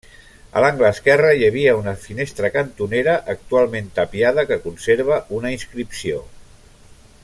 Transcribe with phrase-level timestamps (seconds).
[0.59, 6.25] A l'angle esquerre hi havia una finestra cantonera, actualment tapiada, que conserva una inscripció.